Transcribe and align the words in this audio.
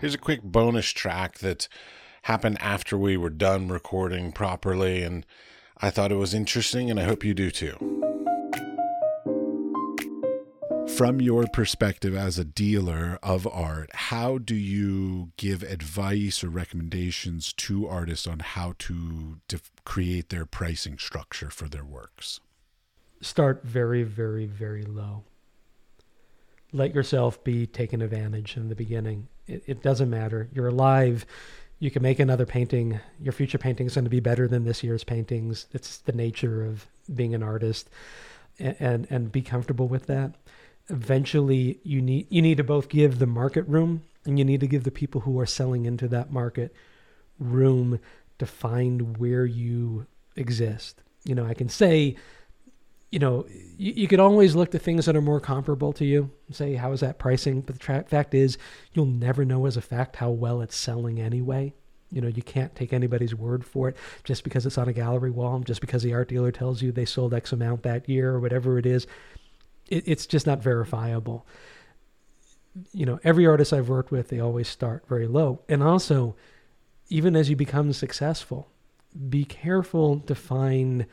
Here's 0.00 0.14
a 0.14 0.18
quick 0.18 0.42
bonus 0.42 0.90
track 0.90 1.38
that 1.40 1.68
happened 2.22 2.56
after 2.60 2.96
we 2.96 3.18
were 3.18 3.28
done 3.28 3.68
recording 3.68 4.32
properly, 4.32 5.02
and 5.02 5.26
I 5.78 5.90
thought 5.90 6.12
it 6.12 6.16
was 6.16 6.32
interesting, 6.32 6.90
and 6.90 6.98
I 6.98 7.04
hope 7.04 7.24
you 7.24 7.34
do 7.34 7.50
too. 7.50 7.97
From 10.96 11.20
your 11.20 11.46
perspective 11.46 12.16
as 12.16 12.38
a 12.38 12.44
dealer 12.44 13.18
of 13.22 13.46
art, 13.46 13.90
how 13.94 14.38
do 14.38 14.54
you 14.54 15.30
give 15.36 15.62
advice 15.62 16.42
or 16.42 16.48
recommendations 16.48 17.52
to 17.54 17.86
artists 17.86 18.26
on 18.26 18.40
how 18.40 18.74
to 18.78 19.38
create 19.84 20.30
their 20.30 20.44
pricing 20.44 20.98
structure 20.98 21.50
for 21.50 21.68
their 21.68 21.84
works? 21.84 22.40
Start 23.20 23.62
very, 23.64 24.02
very, 24.02 24.46
very 24.46 24.82
low. 24.82 25.24
Let 26.72 26.94
yourself 26.94 27.42
be 27.44 27.66
taken 27.66 28.02
advantage 28.02 28.56
in 28.56 28.68
the 28.68 28.74
beginning 28.74 29.28
it, 29.48 29.64
it 29.66 29.82
doesn't 29.82 30.10
matter. 30.10 30.48
You're 30.52 30.68
alive. 30.68 31.26
You 31.80 31.90
can 31.90 32.02
make 32.02 32.20
another 32.20 32.46
painting. 32.46 33.00
Your 33.20 33.32
future 33.32 33.58
painting 33.58 33.86
is 33.86 33.94
going 33.94 34.04
to 34.04 34.10
be 34.10 34.20
better 34.20 34.46
than 34.46 34.64
this 34.64 34.84
year's 34.84 35.04
paintings. 35.04 35.66
It's 35.72 35.98
the 35.98 36.12
nature 36.12 36.64
of 36.64 36.86
being 37.12 37.34
an 37.34 37.42
artist, 37.42 37.88
and, 38.58 39.06
and 39.08 39.32
be 39.32 39.40
comfortable 39.40 39.88
with 39.88 40.06
that. 40.06 40.34
Eventually, 40.90 41.80
you 41.82 42.00
need 42.00 42.26
you 42.30 42.42
need 42.42 42.56
to 42.56 42.64
both 42.64 42.88
give 42.88 43.18
the 43.18 43.26
market 43.26 43.66
room, 43.68 44.04
and 44.24 44.38
you 44.38 44.44
need 44.44 44.60
to 44.60 44.66
give 44.66 44.84
the 44.84 44.90
people 44.90 45.22
who 45.22 45.38
are 45.38 45.46
selling 45.46 45.84
into 45.84 46.08
that 46.08 46.32
market 46.32 46.74
room 47.38 48.00
to 48.38 48.46
find 48.46 49.18
where 49.18 49.44
you 49.44 50.06
exist. 50.36 51.02
You 51.24 51.34
know, 51.34 51.44
I 51.44 51.54
can 51.54 51.68
say 51.68 52.16
you 53.10 53.18
know, 53.18 53.46
you, 53.48 53.92
you 53.92 54.08
could 54.08 54.20
always 54.20 54.54
look 54.54 54.70
to 54.72 54.78
things 54.78 55.06
that 55.06 55.16
are 55.16 55.22
more 55.22 55.40
comparable 55.40 55.92
to 55.94 56.04
you 56.04 56.30
and 56.46 56.56
say, 56.56 56.74
how 56.74 56.92
is 56.92 57.00
that 57.00 57.18
pricing? 57.18 57.62
But 57.62 57.76
the 57.76 57.80
tra- 57.80 58.04
fact 58.04 58.34
is, 58.34 58.58
you'll 58.92 59.06
never 59.06 59.44
know 59.44 59.66
as 59.66 59.76
a 59.76 59.82
fact 59.82 60.16
how 60.16 60.30
well 60.30 60.60
it's 60.60 60.76
selling 60.76 61.20
anyway. 61.20 61.72
You 62.10 62.20
know, 62.20 62.28
you 62.28 62.42
can't 62.42 62.74
take 62.74 62.92
anybody's 62.92 63.34
word 63.34 63.64
for 63.64 63.88
it 63.88 63.96
just 64.24 64.44
because 64.44 64.64
it's 64.64 64.78
on 64.78 64.88
a 64.88 64.94
gallery 64.94 65.30
wall, 65.30 65.58
just 65.60 65.80
because 65.80 66.02
the 66.02 66.14
art 66.14 66.28
dealer 66.28 66.52
tells 66.52 66.80
you 66.80 66.90
they 66.90 67.04
sold 67.04 67.34
X 67.34 67.52
amount 67.52 67.82
that 67.82 68.08
year 68.08 68.30
or 68.30 68.40
whatever 68.40 68.78
it 68.78 68.86
is. 68.86 69.06
It, 69.88 70.04
it's 70.06 70.26
just 70.26 70.46
not 70.46 70.62
verifiable. 70.62 71.46
You 72.92 73.06
know, 73.06 73.18
every 73.24 73.46
artist 73.46 73.72
I've 73.72 73.88
worked 73.88 74.10
with, 74.10 74.28
they 74.28 74.40
always 74.40 74.68
start 74.68 75.04
very 75.08 75.26
low. 75.26 75.62
And 75.68 75.82
also, 75.82 76.36
even 77.08 77.34
as 77.34 77.50
you 77.50 77.56
become 77.56 77.92
successful, 77.92 78.68
be 79.28 79.44
careful 79.44 80.20
to 80.20 80.34
find 80.34 81.06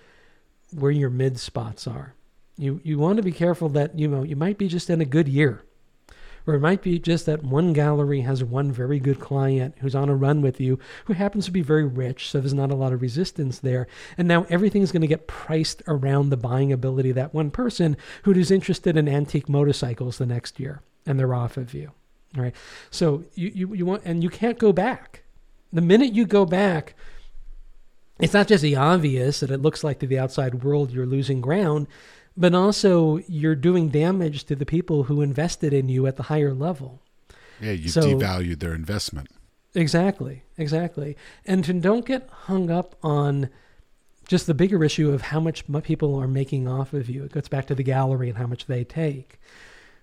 where 0.73 0.91
your 0.91 1.09
mid 1.09 1.39
spots 1.39 1.87
are. 1.87 2.13
You 2.57 2.79
you 2.83 2.97
want 2.97 3.17
to 3.17 3.23
be 3.23 3.31
careful 3.31 3.69
that 3.69 3.97
you 3.97 4.07
know 4.07 4.23
you 4.23 4.35
might 4.35 4.57
be 4.57 4.67
just 4.67 4.89
in 4.89 5.01
a 5.01 5.05
good 5.05 5.27
year. 5.27 5.63
Or 6.47 6.53
it 6.53 6.59
might 6.59 6.81
be 6.81 6.99
just 6.99 7.25
that 7.25 7.43
one 7.43 7.73
gallery 7.73 8.21
has 8.21 8.43
one 8.43 8.71
very 8.71 8.99
good 8.99 9.19
client 9.19 9.75
who's 9.79 9.95
on 9.95 10.09
a 10.09 10.15
run 10.15 10.41
with 10.41 10.59
you 10.59 10.77
who 11.05 11.13
happens 11.13 11.45
to 11.45 11.51
be 11.51 11.61
very 11.61 11.85
rich, 11.85 12.29
so 12.29 12.39
there's 12.39 12.53
not 12.53 12.71
a 12.71 12.75
lot 12.75 12.93
of 12.93 13.01
resistance 13.01 13.59
there. 13.59 13.87
And 14.17 14.27
now 14.27 14.45
everything's 14.49 14.91
going 14.91 15.01
to 15.01 15.07
get 15.07 15.27
priced 15.27 15.81
around 15.87 16.29
the 16.29 16.37
buying 16.37 16.71
ability 16.71 17.09
of 17.09 17.15
that 17.15 17.33
one 17.33 17.49
person 17.49 17.97
who 18.23 18.33
is 18.33 18.51
interested 18.51 18.95
in 18.95 19.07
antique 19.07 19.49
motorcycles 19.49 20.17
the 20.17 20.25
next 20.25 20.59
year 20.59 20.81
and 21.05 21.19
they're 21.19 21.33
off 21.33 21.57
of 21.57 21.73
you. 21.73 21.91
All 22.35 22.43
right. 22.43 22.55
So 22.91 23.23
you, 23.33 23.51
you, 23.53 23.73
you 23.73 23.85
want, 23.85 24.03
and 24.05 24.23
you 24.23 24.29
can't 24.29 24.59
go 24.59 24.73
back. 24.73 25.23
The 25.71 25.81
minute 25.81 26.13
you 26.13 26.25
go 26.25 26.45
back, 26.45 26.95
it's 28.19 28.33
not 28.33 28.47
just 28.47 28.61
the 28.61 28.75
obvious 28.75 29.39
that 29.41 29.51
it 29.51 29.61
looks 29.61 29.83
like 29.83 29.99
to 29.99 30.07
the 30.07 30.19
outside 30.19 30.63
world 30.63 30.91
you're 30.91 31.05
losing 31.05 31.41
ground, 31.41 31.87
but 32.37 32.53
also 32.53 33.17
you're 33.27 33.55
doing 33.55 33.89
damage 33.89 34.43
to 34.45 34.55
the 34.55 34.65
people 34.65 35.03
who 35.03 35.21
invested 35.21 35.73
in 35.73 35.89
you 35.89 36.07
at 36.07 36.17
the 36.17 36.23
higher 36.23 36.53
level. 36.53 37.01
Yeah, 37.61 37.71
you 37.71 37.89
so, 37.89 38.01
devalued 38.01 38.59
their 38.59 38.73
investment. 38.73 39.29
Exactly, 39.73 40.43
exactly. 40.57 41.17
And 41.45 41.63
to 41.65 41.73
don't 41.73 42.05
get 42.05 42.29
hung 42.29 42.69
up 42.69 42.95
on 43.03 43.49
just 44.27 44.47
the 44.47 44.53
bigger 44.53 44.83
issue 44.83 45.11
of 45.11 45.21
how 45.21 45.39
much 45.39 45.65
people 45.83 46.15
are 46.15 46.27
making 46.27 46.67
off 46.67 46.93
of 46.93 47.09
you. 47.09 47.23
It 47.23 47.31
goes 47.31 47.47
back 47.47 47.67
to 47.67 47.75
the 47.75 47.83
gallery 47.83 48.29
and 48.29 48.37
how 48.37 48.47
much 48.47 48.65
they 48.65 48.83
take. 48.83 49.39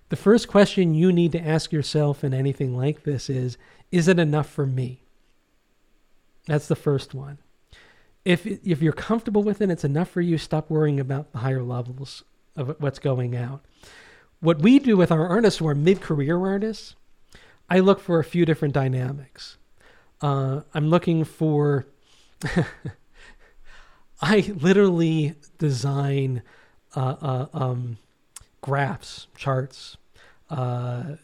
The 0.09 0.15
first 0.15 0.47
question 0.47 0.93
you 0.93 1.11
need 1.11 1.31
to 1.33 1.41
ask 1.41 1.71
yourself 1.71 2.23
in 2.23 2.33
anything 2.33 2.77
like 2.77 3.03
this 3.03 3.29
is 3.29 3.57
Is 3.91 4.07
it 4.07 4.19
enough 4.19 4.49
for 4.49 4.65
me? 4.65 5.01
That's 6.45 6.67
the 6.67 6.75
first 6.75 7.13
one 7.13 7.39
if 8.25 8.45
if 8.45 8.81
you're 8.81 8.93
comfortable 8.93 9.43
with 9.43 9.61
it, 9.61 9.69
it's 9.69 9.83
enough 9.83 10.09
for 10.09 10.21
you. 10.21 10.37
Stop 10.37 10.69
worrying 10.69 10.99
about 10.99 11.31
the 11.31 11.39
higher 11.39 11.63
levels 11.63 12.23
of 12.55 12.75
what's 12.79 12.99
going 12.99 13.35
out. 13.35 13.65
What 14.39 14.59
we 14.59 14.79
do 14.79 14.97
with 14.97 15.11
our 15.11 15.27
artists 15.27 15.59
who 15.59 15.67
are 15.67 15.75
mid-career 15.75 16.37
artists, 16.37 16.95
I 17.69 17.79
look 17.79 17.99
for 17.99 18.19
a 18.19 18.23
few 18.23 18.45
different 18.45 18.73
dynamics. 18.73 19.57
Uh, 20.21 20.61
I'm 20.73 20.87
looking 20.89 21.23
for. 21.23 21.85
I 24.21 24.53
literally 24.55 25.35
design 25.57 26.43
uh, 26.95 27.15
uh, 27.21 27.47
um, 27.53 27.97
graphs, 28.61 29.27
charts, 29.35 29.97
uh, 30.49 31.15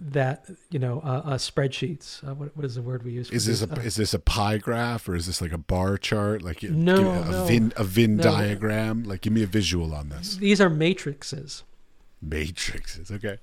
that 0.00 0.48
you 0.70 0.78
know 0.78 1.00
uh, 1.04 1.22
uh, 1.24 1.34
spreadsheets. 1.34 2.26
Uh, 2.26 2.34
what, 2.34 2.56
what 2.56 2.64
is 2.64 2.76
the 2.76 2.82
word 2.82 3.02
we 3.02 3.12
use? 3.12 3.30
is 3.30 3.46
this 3.46 3.62
a 3.62 3.72
uh, 3.72 3.80
is 3.80 3.96
this 3.96 4.14
a 4.14 4.18
pie 4.18 4.58
graph 4.58 5.08
or 5.08 5.14
is 5.14 5.26
this 5.26 5.40
like 5.40 5.52
a 5.52 5.58
bar 5.58 5.96
chart? 5.96 6.42
Like 6.42 6.62
no, 6.62 6.94
a 6.94 7.30
no, 7.30 7.44
Venn 7.44 7.72
a 7.76 7.84
Venn 7.84 8.16
no. 8.16 8.22
diagram. 8.22 9.04
Like 9.04 9.22
give 9.22 9.32
me 9.32 9.42
a 9.42 9.46
visual 9.46 9.94
on 9.94 10.08
this. 10.08 10.36
These 10.36 10.60
are 10.60 10.70
matrices. 10.70 11.64
Matrices. 12.22 13.10
Okay. 13.10 13.38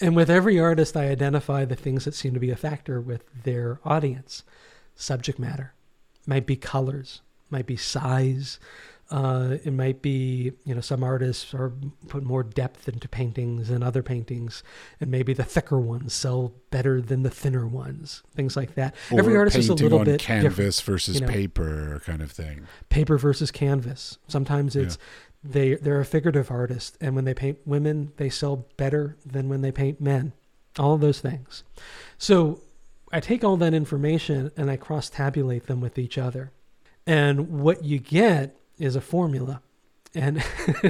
And 0.00 0.14
with 0.14 0.30
every 0.30 0.60
artist, 0.60 0.96
I 0.96 1.08
identify 1.08 1.64
the 1.64 1.74
things 1.74 2.04
that 2.04 2.14
seem 2.14 2.34
to 2.34 2.40
be 2.40 2.50
a 2.50 2.56
factor 2.56 3.00
with 3.00 3.24
their 3.42 3.80
audience. 3.84 4.44
Subject 4.94 5.38
matter, 5.38 5.74
might 6.24 6.46
be 6.46 6.56
colors, 6.56 7.20
might 7.50 7.66
be 7.66 7.76
size, 7.76 8.60
uh, 9.10 9.58
it 9.64 9.72
might 9.72 10.02
be, 10.02 10.52
you 10.64 10.74
know, 10.74 10.80
some 10.80 11.04
artists 11.04 11.54
are 11.54 11.72
put 12.08 12.24
more 12.24 12.42
depth 12.42 12.88
into 12.88 13.08
paintings 13.08 13.68
than 13.68 13.82
other 13.82 14.02
paintings, 14.02 14.64
and 15.00 15.10
maybe 15.10 15.32
the 15.32 15.44
thicker 15.44 15.78
ones 15.78 16.12
sell 16.12 16.52
better 16.70 17.00
than 17.00 17.22
the 17.22 17.30
thinner 17.30 17.66
ones. 17.66 18.24
Things 18.34 18.56
like 18.56 18.74
that. 18.74 18.96
Or 19.12 19.20
Every 19.20 19.36
artist 19.36 19.56
is 19.56 19.68
a 19.68 19.74
little 19.74 20.04
bit 20.04 20.20
canvas 20.20 20.80
versus 20.80 21.20
you 21.20 21.26
know, 21.26 21.32
paper 21.32 22.02
kind 22.04 22.20
of 22.20 22.32
thing. 22.32 22.66
Paper 22.88 23.16
versus 23.16 23.52
canvas. 23.52 24.18
Sometimes 24.26 24.74
it's 24.74 24.98
yeah. 25.44 25.50
they 25.52 25.74
they're 25.76 26.00
a 26.00 26.04
figurative 26.04 26.50
artist, 26.50 26.98
and 27.00 27.14
when 27.14 27.24
they 27.24 27.34
paint 27.34 27.58
women, 27.64 28.12
they 28.16 28.28
sell 28.28 28.66
better 28.76 29.16
than 29.24 29.48
when 29.48 29.60
they 29.60 29.70
paint 29.70 30.00
men. 30.00 30.32
All 30.78 30.94
of 30.94 31.00
those 31.00 31.20
things. 31.20 31.62
So 32.18 32.60
I 33.12 33.20
take 33.20 33.44
all 33.44 33.56
that 33.58 33.72
information 33.72 34.50
and 34.56 34.70
I 34.70 34.76
cross 34.76 35.08
tabulate 35.08 35.68
them 35.68 35.80
with 35.80 35.98
each 35.98 36.18
other. 36.18 36.52
And 37.06 37.60
what 37.60 37.84
you 37.84 37.98
get 37.98 38.56
is 38.78 38.96
a 38.96 39.00
formula. 39.00 39.62
And 40.14 40.42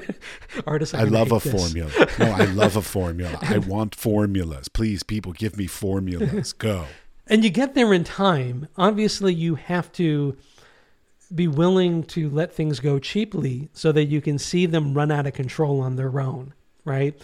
artists, 0.66 0.94
I 0.94 1.02
love 1.02 1.32
a 1.32 1.40
this. 1.40 1.52
formula. 1.52 1.90
No, 2.18 2.26
I 2.30 2.44
love 2.44 2.76
a 2.76 2.82
formula. 2.96 3.38
I 3.42 3.58
want 3.58 3.94
formulas. 3.94 4.68
Please, 4.68 5.02
people, 5.02 5.32
give 5.32 5.56
me 5.56 5.66
formulas. 5.66 6.52
Go. 6.52 6.86
And 7.26 7.42
you 7.42 7.50
get 7.50 7.74
there 7.74 7.92
in 7.92 8.04
time. 8.04 8.68
Obviously, 8.76 9.34
you 9.34 9.56
have 9.56 9.90
to 9.92 10.36
be 11.34 11.48
willing 11.48 12.04
to 12.04 12.30
let 12.30 12.54
things 12.54 12.78
go 12.78 13.00
cheaply 13.00 13.68
so 13.72 13.90
that 13.90 14.04
you 14.04 14.20
can 14.20 14.38
see 14.38 14.64
them 14.66 14.94
run 14.94 15.10
out 15.10 15.26
of 15.26 15.32
control 15.32 15.80
on 15.80 15.96
their 15.96 16.20
own, 16.20 16.54
right? 16.84 17.20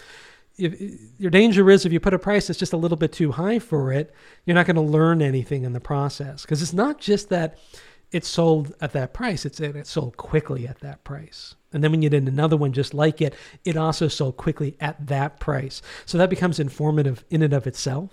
If, 0.57 0.99
your 1.17 1.31
danger 1.31 1.69
is 1.69 1.85
if 1.85 1.93
you 1.93 2.01
put 2.01 2.13
a 2.13 2.19
price 2.19 2.47
that's 2.47 2.59
just 2.59 2.73
a 2.73 2.77
little 2.77 2.97
bit 2.97 3.13
too 3.13 3.31
high 3.31 3.59
for 3.59 3.93
it, 3.93 4.13
you're 4.45 4.55
not 4.55 4.65
going 4.65 4.75
to 4.75 4.81
learn 4.81 5.21
anything 5.21 5.63
in 5.63 5.71
the 5.71 5.79
process. 5.79 6.41
Because 6.41 6.61
it's 6.61 6.73
not 6.73 6.99
just 6.99 7.29
that 7.29 7.57
it's 8.13 8.27
sold 8.27 8.73
at 8.79 8.93
that 8.93 9.13
price. 9.13 9.45
It's 9.45 9.89
sold 9.89 10.15
quickly 10.15 10.67
at 10.67 10.79
that 10.79 11.03
price. 11.03 11.55
And 11.73 11.83
then 11.83 11.91
when 11.91 12.01
you 12.03 12.09
did 12.09 12.27
another 12.27 12.55
one 12.55 12.71
just 12.71 12.93
like 12.93 13.19
it, 13.19 13.33
it 13.65 13.75
also 13.75 14.07
sold 14.07 14.37
quickly 14.37 14.77
at 14.79 15.07
that 15.07 15.39
price. 15.39 15.81
So 16.05 16.17
that 16.19 16.29
becomes 16.29 16.59
informative 16.59 17.25
in 17.29 17.41
and 17.41 17.53
of 17.53 17.67
itself. 17.67 18.11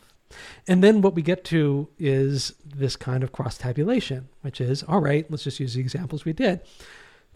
And 0.66 0.82
then 0.82 1.02
what 1.02 1.14
we 1.14 1.22
get 1.22 1.44
to 1.46 1.88
is 1.98 2.54
this 2.64 2.96
kind 2.96 3.22
of 3.22 3.32
cross 3.32 3.58
tabulation, 3.58 4.28
which 4.40 4.60
is 4.60 4.82
all 4.82 5.00
right, 5.00 5.30
let's 5.30 5.44
just 5.44 5.60
use 5.60 5.74
the 5.74 5.80
examples 5.80 6.24
we 6.24 6.32
did. 6.32 6.60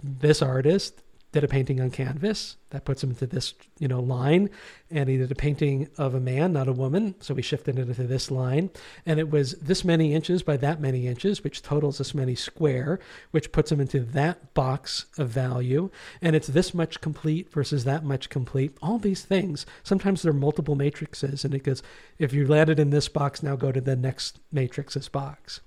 This 0.02 0.40
artist 0.40 1.02
did 1.34 1.42
a 1.42 1.48
painting 1.48 1.80
on 1.80 1.90
canvas 1.90 2.56
that 2.70 2.84
puts 2.84 3.02
him 3.02 3.10
into 3.10 3.26
this 3.26 3.54
you 3.80 3.88
know 3.88 3.98
line. 3.98 4.48
And 4.88 5.08
he 5.08 5.16
did 5.16 5.32
a 5.32 5.34
painting 5.34 5.88
of 5.98 6.14
a 6.14 6.20
man 6.20 6.52
not 6.52 6.68
a 6.68 6.72
woman. 6.72 7.16
So 7.18 7.34
we 7.34 7.42
shifted 7.42 7.76
it 7.76 7.88
into 7.88 8.04
this 8.04 8.30
line. 8.30 8.70
And 9.04 9.18
it 9.18 9.30
was 9.30 9.52
this 9.54 9.84
many 9.84 10.14
inches 10.14 10.44
by 10.44 10.56
that 10.58 10.80
many 10.80 11.08
inches 11.08 11.42
which 11.42 11.60
totals 11.60 11.98
this 11.98 12.14
many 12.14 12.36
square 12.36 13.00
which 13.32 13.50
puts 13.50 13.72
him 13.72 13.80
into 13.80 13.98
that 13.98 14.54
box 14.54 15.06
of 15.18 15.28
value. 15.28 15.90
And 16.22 16.36
it's 16.36 16.46
this 16.46 16.72
much 16.72 17.00
complete 17.00 17.50
versus 17.50 17.82
that 17.82 18.04
much 18.04 18.28
complete. 18.28 18.76
All 18.80 18.98
these 18.98 19.24
things 19.24 19.66
sometimes 19.82 20.22
they're 20.22 20.32
multiple 20.32 20.76
matrices. 20.76 21.44
And 21.44 21.52
it 21.52 21.64
goes 21.64 21.82
if 22.16 22.32
you 22.32 22.46
landed 22.46 22.78
in 22.78 22.90
this 22.90 23.08
box 23.08 23.42
now 23.42 23.56
go 23.56 23.72
to 23.72 23.80
the 23.80 23.96
next 23.96 24.38
matrix's 24.52 25.08
box. 25.08 25.60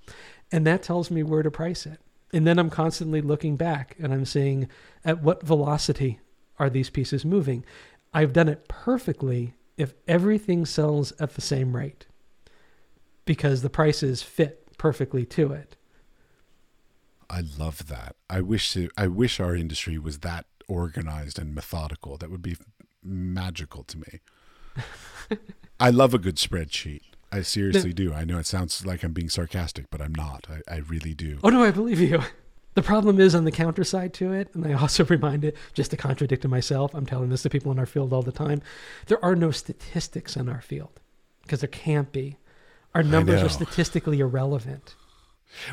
And 0.50 0.66
that 0.66 0.82
tells 0.82 1.12
me 1.12 1.24
where 1.24 1.44
to 1.44 1.52
price 1.52 1.86
it 1.86 2.00
And 2.34 2.46
then 2.46 2.60
I'm 2.60 2.70
constantly 2.70 3.22
looking 3.22 3.56
back 3.56 3.96
and 4.00 4.14
I'm 4.14 4.26
saying, 4.26 4.68
at 5.06 5.22
what 5.22 5.44
velocity 5.44 6.20
are 6.60 6.70
these 6.70 6.90
pieces 6.90 7.24
moving? 7.24 7.64
I've 8.14 8.34
done 8.34 8.50
it 8.50 8.68
perfectly 8.68 9.54
if 9.78 9.94
everything 10.08 10.66
sells 10.66 11.14
at 11.20 11.36
the 11.36 11.42
same 11.42 11.76
rate 11.76 12.08
because 13.26 13.62
the 13.62 13.70
prices 13.70 14.22
fit 14.24 14.78
perfectly 14.78 15.26
to 15.26 15.52
it. 15.54 15.76
I 17.30 17.44
love 17.58 17.88
that. 17.88 18.16
I 18.30 18.42
wish 18.42 18.76
it, 18.76 18.92
I 18.98 19.08
wish 19.08 19.40
our 19.40 19.56
industry 19.56 19.98
was 19.98 20.20
that 20.20 20.46
organized 20.68 21.38
and 21.38 21.54
methodical. 21.54 22.18
That 22.18 22.32
would 22.32 22.42
be 22.42 22.58
magical 23.04 23.84
to 23.84 23.98
me. 23.98 25.38
I 25.80 25.90
love 25.90 26.14
a 26.14 26.18
good 26.18 26.38
spreadsheet. 26.38 27.02
I 27.32 27.42
seriously 27.42 27.94
do. 27.94 28.14
I 28.14 28.24
know 28.24 28.38
it 28.38 28.46
sounds 28.46 28.86
like 28.86 29.04
I'm 29.04 29.14
being 29.14 29.30
sarcastic, 29.30 29.90
but 29.90 30.02
I'm 30.02 30.16
not. 30.16 30.48
I, 30.50 30.76
I 30.76 30.78
really 30.78 31.14
do. 31.14 31.40
Oh 31.44 31.50
no, 31.50 31.64
I 31.64 31.72
believe 31.72 32.00
you. 32.00 32.22
The 32.78 32.84
problem 32.84 33.20
is 33.20 33.34
on 33.34 33.44
the 33.44 33.52
counter 33.52 33.84
side 33.84 34.14
to 34.16 34.32
it, 34.34 34.54
and 34.54 34.66
I 34.66 34.74
also 34.74 35.04
remind 35.10 35.44
it, 35.44 35.58
just 35.74 35.90
to 35.92 35.98
contradict 35.98 36.48
myself, 36.48 36.94
I'm 36.94 37.08
telling 37.08 37.30
this 37.30 37.42
to 37.42 37.50
people 37.50 37.72
in 37.72 37.80
our 37.80 37.88
field 37.88 38.14
all 38.14 38.22
the 38.22 38.32
time. 38.32 38.62
There 39.08 39.24
are 39.26 39.36
no 39.36 39.50
statistics 39.50 40.36
in 40.36 40.48
our 40.48 40.62
field 40.62 41.00
because 41.42 41.62
there 41.62 41.70
can't 41.70 42.12
be. 42.12 42.38
Our 42.94 43.04
numbers 43.04 43.42
are 43.42 43.50
statistically 43.50 44.20
irrelevant. 44.20 44.96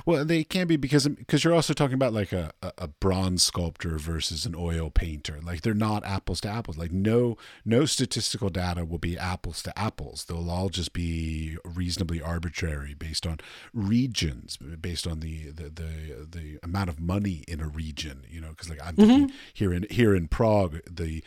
Well, 0.06 0.24
they 0.24 0.44
can 0.44 0.66
be 0.66 0.76
because 0.76 1.06
because 1.08 1.44
you're 1.44 1.54
also 1.54 1.72
talking 1.72 1.94
about 1.94 2.12
like 2.12 2.32
a, 2.32 2.52
a 2.62 2.88
bronze 2.88 3.42
sculptor 3.42 3.98
versus 3.98 4.46
an 4.46 4.54
oil 4.56 4.90
painter. 4.90 5.40
Like 5.42 5.62
they're 5.62 5.74
not 5.74 6.04
apples 6.04 6.40
to 6.42 6.48
apples. 6.48 6.78
Like 6.78 6.92
no 6.92 7.36
no 7.64 7.84
statistical 7.84 8.50
data 8.50 8.84
will 8.84 8.98
be 8.98 9.18
apples 9.18 9.62
to 9.62 9.78
apples. 9.78 10.24
They'll 10.24 10.50
all 10.50 10.68
just 10.68 10.92
be 10.92 11.56
reasonably 11.64 12.22
arbitrary 12.22 12.94
based 12.94 13.26
on 13.26 13.38
regions, 13.72 14.56
based 14.56 15.06
on 15.06 15.20
the 15.20 15.50
the 15.50 15.70
the, 15.70 16.26
the 16.30 16.58
amount 16.62 16.88
of 16.88 17.00
money 17.00 17.44
in 17.48 17.60
a 17.60 17.68
region. 17.68 18.24
You 18.28 18.40
know, 18.40 18.50
because 18.50 18.70
like 18.70 18.84
I'm 18.84 18.96
mm-hmm. 18.96 19.34
here 19.52 19.72
in 19.72 19.86
here 19.90 20.14
in 20.14 20.28
Prague, 20.28 20.80
the 20.90 21.22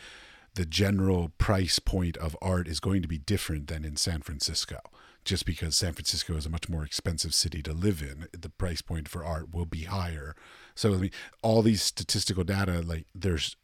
the 0.54 0.66
general 0.66 1.30
price 1.38 1.78
point 1.78 2.16
of 2.16 2.36
art 2.42 2.66
is 2.66 2.80
going 2.80 3.02
to 3.02 3.08
be 3.08 3.18
different 3.18 3.68
than 3.68 3.84
in 3.84 3.96
San 3.96 4.22
Francisco 4.22 4.78
just 5.28 5.44
because 5.44 5.76
San 5.76 5.92
Francisco 5.92 6.36
is 6.36 6.46
a 6.46 6.50
much 6.50 6.70
more 6.70 6.82
expensive 6.82 7.34
city 7.34 7.62
to 7.62 7.74
live 7.74 8.00
in, 8.00 8.28
the 8.32 8.48
price 8.48 8.80
point 8.80 9.08
for 9.08 9.22
art 9.22 9.52
will 9.52 9.66
be 9.66 9.82
higher. 9.82 10.34
So 10.74 10.94
I 10.94 10.96
mean, 10.96 11.10
all 11.42 11.60
these 11.60 11.82
statistical 11.82 12.44
data, 12.44 12.80
like 12.80 13.04
there's 13.14 13.54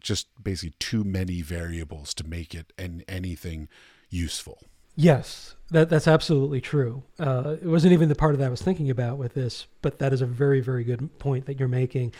just 0.00 0.26
basically 0.42 0.74
too 0.80 1.04
many 1.04 1.40
variables 1.40 2.12
to 2.14 2.26
make 2.26 2.56
it 2.56 2.72
and 2.76 3.04
anything 3.06 3.68
useful. 4.10 4.58
Yes, 4.96 5.54
that 5.70 5.88
that's 5.88 6.08
absolutely 6.08 6.60
true. 6.60 7.04
Uh, 7.20 7.54
it 7.62 7.68
wasn't 7.68 7.92
even 7.92 8.08
the 8.08 8.16
part 8.16 8.34
of 8.34 8.40
that 8.40 8.46
I 8.46 8.50
was 8.50 8.60
thinking 8.60 8.90
about 8.90 9.16
with 9.16 9.34
this, 9.34 9.68
but 9.80 10.00
that 10.00 10.12
is 10.12 10.22
a 10.22 10.26
very 10.26 10.60
very 10.60 10.82
good 10.82 11.20
point 11.20 11.46
that 11.46 11.60
you're 11.60 11.68
making. 11.68 12.12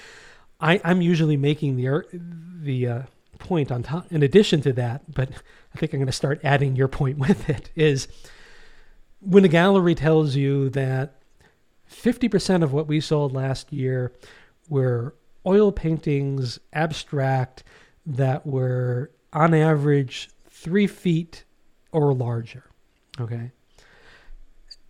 I, 0.61 0.81
I'm 0.85 1.03
usually 1.03 1.37
making 1.37 1.75
the 1.75 2.05
the 2.63 2.87
uh, 2.87 3.03
point 3.41 3.73
on 3.73 3.83
top 3.83 4.13
in 4.13 4.23
addition 4.23 4.61
to 4.63 4.73
that, 4.75 5.13
but 5.13 5.29
I 5.75 5.79
think 5.79 5.93
I'm 5.93 5.99
going 5.99 6.07
to 6.07 6.13
start 6.13 6.41
adding 6.45 6.77
your 6.77 6.87
point 6.87 7.19
with 7.19 7.51
it. 7.51 7.71
Is 7.75 8.07
when 9.25 9.45
a 9.45 9.49
gallery 9.49 9.95
tells 9.95 10.37
you 10.37 10.69
that 10.71 11.15
50% 11.91 12.63
of 12.63 12.73
what 12.73 12.87
we 12.87 13.01
sold 13.01 13.33
last 13.33 13.73
year 13.73 14.13
were 14.69 15.15
oil 15.47 15.73
paintings, 15.73 16.59
abstract, 16.73 17.63
that 18.05 18.47
were 18.47 19.11
on 19.33 19.55
average 19.55 20.31
three 20.49 20.87
feet 20.87 21.45
or 21.93 22.13
larger. 22.13 22.65
Okay. 23.21 23.53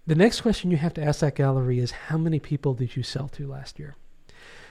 The 0.06 0.14
next 0.14 0.40
question 0.40 0.70
you 0.70 0.76
have 0.78 0.94
to 0.94 1.02
ask 1.02 1.20
that 1.20 1.36
gallery 1.36 1.78
is 1.78 1.90
how 1.90 2.18
many 2.18 2.40
people 2.40 2.74
did 2.74 2.96
you 2.96 3.02
sell 3.02 3.28
to 3.28 3.46
last 3.46 3.78
year? 3.78 3.96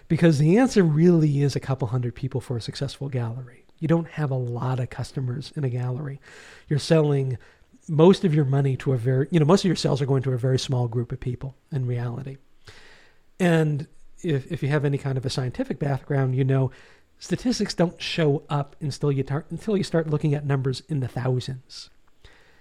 Because 0.07 0.39
the 0.39 0.57
answer 0.57 0.83
really 0.83 1.41
is 1.41 1.55
a 1.55 1.59
couple 1.59 1.87
hundred 1.87 2.15
people 2.15 2.41
for 2.41 2.57
a 2.57 2.61
successful 2.61 3.07
gallery. 3.07 3.65
You 3.79 3.87
don't 3.87 4.09
have 4.09 4.29
a 4.29 4.35
lot 4.35 4.79
of 4.79 4.89
customers 4.89 5.53
in 5.55 5.63
a 5.63 5.69
gallery. 5.69 6.19
You're 6.67 6.79
selling 6.79 7.37
most 7.87 8.23
of 8.23 8.33
your 8.33 8.45
money 8.45 8.77
to 8.77 8.93
a 8.93 8.97
very, 8.97 9.27
you 9.31 9.39
know, 9.39 9.45
most 9.45 9.61
of 9.61 9.69
your 9.69 9.75
sales 9.75 10.01
are 10.01 10.05
going 10.05 10.23
to 10.23 10.31
a 10.31 10.37
very 10.37 10.59
small 10.59 10.87
group 10.87 11.11
of 11.11 11.19
people 11.19 11.55
in 11.71 11.85
reality. 11.85 12.37
And 13.39 13.87
if, 14.21 14.51
if 14.51 14.61
you 14.63 14.69
have 14.69 14.85
any 14.85 14.97
kind 14.97 15.17
of 15.17 15.25
a 15.25 15.29
scientific 15.29 15.79
background, 15.79 16.35
you 16.35 16.43
know, 16.43 16.71
statistics 17.19 17.73
don't 17.73 18.01
show 18.01 18.43
up 18.49 18.75
until 18.81 19.11
you, 19.11 19.23
tar- 19.23 19.45
until 19.49 19.75
you 19.75 19.83
start 19.83 20.09
looking 20.09 20.33
at 20.33 20.45
numbers 20.45 20.83
in 20.89 20.99
the 20.99 21.07
1000s 21.07 21.89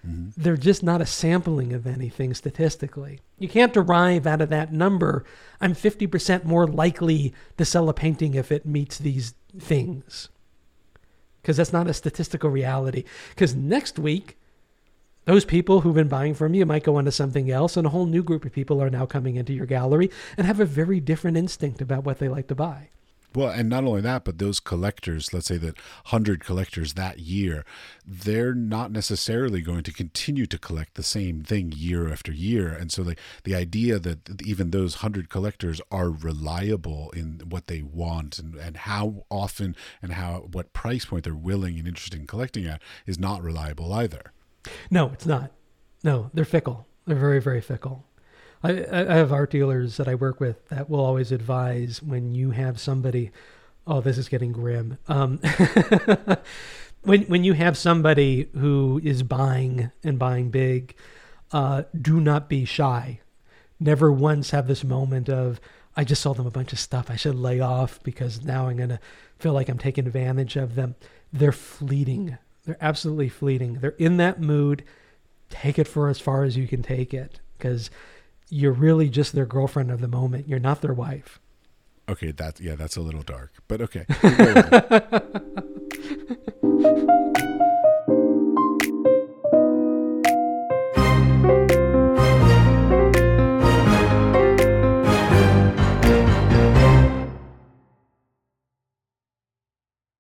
mm-hmm. 0.07 0.29
They're 0.37 0.57
just 0.57 0.83
not 0.83 1.03
a 1.03 1.07
sampling 1.07 1.73
of 1.73 1.87
anything 1.87 2.35
statistically. 2.35 3.21
You 3.39 3.49
can't 3.49 3.75
derive 3.75 4.27
out 4.27 4.41
of 4.41 4.49
that 4.49 4.73
number, 4.73 5.25
I'm 5.61 5.75
50% 5.75 6.45
more 6.45 6.67
likely 6.67 7.35
to 7.59 7.65
sell 7.65 7.89
a 7.89 7.95
painting 7.95 8.35
if 8.35 8.51
it 8.51 8.65
meets 8.65 8.99
these 8.99 9.35
things. 9.59 10.29
Because 11.43 11.57
that's 11.57 11.73
not 11.73 11.89
a 11.89 11.95
statistical 11.95 12.51
reality. 12.51 13.05
Because 13.31 13.55
next 13.55 13.99
week, 13.99 14.37
those 15.31 15.45
people 15.45 15.83
who've 15.83 15.95
been 15.95 16.09
buying 16.09 16.35
from 16.35 16.55
you 16.55 16.67
might 16.67 16.83
go 16.83 16.97
on 16.97 17.05
to 17.05 17.13
something 17.13 17.53
else, 17.53 17.77
and 17.77 17.87
a 17.87 17.91
whole 17.91 18.07
new 18.07 18.21
group 18.21 18.45
of 18.45 18.51
people 18.51 18.83
are 18.83 18.91
now 18.91 19.07
coming 19.07 19.37
into 19.37 19.53
your 19.53 19.65
gallery 19.65 20.11
and 20.37 20.45
have 20.45 20.59
a 20.59 20.65
very 20.65 20.99
different 20.99 21.37
instinct 21.37 21.81
about 21.81 22.03
what 22.03 22.19
they 22.19 22.29
like 22.29 22.49
to 22.49 22.55
buy. 22.57 22.89
Well, 23.33 23.51
and 23.51 23.69
not 23.69 23.85
only 23.85 24.01
that, 24.01 24.25
but 24.25 24.39
those 24.39 24.59
collectors, 24.59 25.33
let's 25.33 25.47
say 25.47 25.57
that 25.59 25.77
100 25.77 26.45
collectors 26.45 26.95
that 26.95 27.21
year, 27.21 27.65
they're 28.05 28.55
not 28.57 28.91
necessarily 28.91 29.61
going 29.61 29.85
to 29.85 29.93
continue 29.93 30.47
to 30.47 30.59
collect 30.59 30.95
the 30.95 31.05
same 31.05 31.45
thing 31.45 31.73
year 31.77 32.11
after 32.11 32.33
year. 32.33 32.73
And 32.73 32.91
so 32.91 33.05
the, 33.05 33.15
the 33.45 33.55
idea 33.55 34.01
that 34.01 34.43
even 34.43 34.73
those 34.73 34.97
100 34.97 35.29
collectors 35.29 35.81
are 35.93 36.11
reliable 36.11 37.13
in 37.15 37.41
what 37.49 37.69
they 37.69 37.83
want 37.83 38.41
and, 38.41 38.57
and 38.57 38.79
how 38.79 39.27
often 39.31 39.77
and 40.03 40.15
how 40.15 40.49
what 40.51 40.73
price 40.73 41.05
point 41.05 41.23
they're 41.23 41.35
willing 41.37 41.79
and 41.79 41.87
interested 41.87 42.19
in 42.19 42.27
collecting 42.27 42.67
at 42.67 42.83
is 43.07 43.17
not 43.17 43.45
reliable 43.45 43.93
either. 43.93 44.33
No, 44.91 45.11
it's 45.13 45.27
not. 45.27 45.53
No, 46.03 46.31
they're 46.33 46.45
fickle. 46.45 46.87
They're 47.07 47.17
very, 47.17 47.41
very 47.41 47.61
fickle. 47.61 48.05
I, 48.63 48.85
I 48.91 49.15
have 49.15 49.33
art 49.33 49.51
dealers 49.51 49.97
that 49.97 50.09
I 50.09 50.15
work 50.15 50.39
with 50.39 50.69
that 50.69 50.91
will 50.91 51.01
always 51.01 51.33
advise 51.33 52.03
when 52.03 52.35
you 52.35 52.51
have 52.51 52.79
somebody. 52.79 53.31
Oh, 53.87 54.01
this 54.01 54.19
is 54.19 54.29
getting 54.29 54.53
grim. 54.53 54.99
Um, 55.09 55.41
when 57.03 57.23
when 57.23 57.45
you 57.45 57.55
have 57.55 57.79
somebody 57.79 58.49
who 58.53 59.01
is 59.03 59.23
buying 59.23 59.91
and 60.05 60.19
buying 60.19 60.51
big, 60.51 60.95
uh, 61.53 61.85
do 61.99 62.21
not 62.21 62.49
be 62.49 62.67
shy. 62.67 63.21
Never 63.79 64.13
once 64.13 64.51
have 64.51 64.67
this 64.67 64.85
moment 64.85 65.31
of 65.31 65.59
I 65.97 66.05
just 66.05 66.23
sold 66.23 66.37
them 66.37 66.47
a 66.47 66.51
bunch 66.51 66.73
of 66.75 66.79
stuff. 66.79 67.11
I 67.11 67.17
should 67.17 67.35
lay 67.35 67.61
off 67.61 68.03
because 68.03 68.45
now 68.45 68.69
I'm 68.69 68.77
gonna 68.77 69.01
feel 69.39 69.55
like 69.55 69.71
I'm 69.71 69.79
taking 69.79 70.07
advantage 70.07 70.57
of 70.57 70.75
them. 70.75 70.97
They're 71.33 71.51
fleeting. 71.51 72.37
They're 72.65 72.77
absolutely 72.81 73.29
fleeting. 73.29 73.75
They're 73.75 73.91
in 73.93 74.17
that 74.19 74.41
mood. 74.41 74.85
Take 75.49 75.79
it 75.79 75.89
for 75.89 76.09
as 76.09 76.21
far 76.21 76.45
as 76.45 76.57
you 76.57 76.67
can 76.67 76.83
take 76.83 77.13
it 77.13 77.41
because 77.59 77.91
you're 78.49 78.73
really 78.73 79.09
just 79.09 79.33
their 79.33 79.47
girlfriend 79.47 79.91
of 79.91 80.01
the 80.01 80.09
moment. 80.09 80.49
You're 80.49 80.59
not 80.59 80.81
their 80.81 80.95
wife. 80.95 81.41
Okay, 82.09 82.33
that's 82.33 82.61
yeah, 82.61 82.75
that's 82.75 82.97
a 82.97 83.01
little 83.01 83.23
dark, 83.23 83.53
but 83.69 83.81
okay. 83.81 84.05